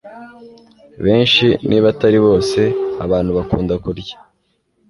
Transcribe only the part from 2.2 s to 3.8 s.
bose, abantu bakunda